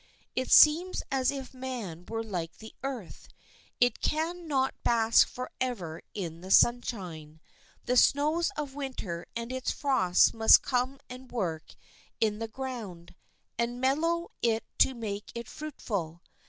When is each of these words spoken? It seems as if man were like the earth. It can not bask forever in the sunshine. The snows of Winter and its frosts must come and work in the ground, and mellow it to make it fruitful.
It 0.35 0.49
seems 0.49 1.03
as 1.11 1.29
if 1.29 1.53
man 1.53 2.07
were 2.07 2.23
like 2.23 2.57
the 2.57 2.73
earth. 2.81 3.27
It 3.79 4.01
can 4.01 4.47
not 4.47 4.73
bask 4.83 5.27
forever 5.27 6.01
in 6.15 6.41
the 6.41 6.49
sunshine. 6.49 7.39
The 7.85 7.95
snows 7.95 8.49
of 8.57 8.73
Winter 8.73 9.27
and 9.35 9.51
its 9.51 9.69
frosts 9.69 10.33
must 10.33 10.63
come 10.63 10.99
and 11.07 11.31
work 11.31 11.75
in 12.19 12.39
the 12.39 12.47
ground, 12.47 13.13
and 13.59 13.79
mellow 13.79 14.31
it 14.41 14.63
to 14.79 14.95
make 14.95 15.31
it 15.35 15.47
fruitful. 15.47 16.23